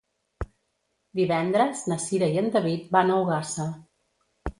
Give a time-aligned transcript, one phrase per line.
[1.19, 3.67] Divendres na Cira i en David van a Ogassa.